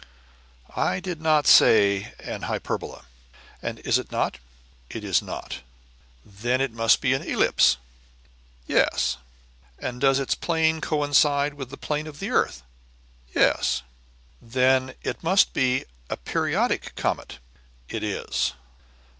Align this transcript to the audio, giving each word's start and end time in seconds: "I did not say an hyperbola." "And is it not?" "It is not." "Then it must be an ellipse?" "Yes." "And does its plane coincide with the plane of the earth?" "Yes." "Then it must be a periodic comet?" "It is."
"I 0.75 0.99
did 0.99 1.21
not 1.21 1.45
say 1.45 2.15
an 2.21 2.41
hyperbola." 2.49 3.05
"And 3.61 3.77
is 3.81 3.99
it 3.99 4.11
not?" 4.11 4.39
"It 4.89 5.03
is 5.03 5.21
not." 5.21 5.59
"Then 6.25 6.59
it 6.59 6.71
must 6.73 7.01
be 7.01 7.13
an 7.13 7.21
ellipse?" 7.21 7.77
"Yes." 8.65 9.17
"And 9.77 10.01
does 10.01 10.17
its 10.17 10.33
plane 10.33 10.81
coincide 10.81 11.53
with 11.53 11.69
the 11.69 11.77
plane 11.77 12.07
of 12.07 12.17
the 12.19 12.31
earth?" 12.31 12.63
"Yes." 13.35 13.83
"Then 14.41 14.95
it 15.03 15.21
must 15.21 15.53
be 15.53 15.85
a 16.09 16.17
periodic 16.17 16.95
comet?" 16.95 17.37
"It 17.87 18.01
is." 18.03 18.53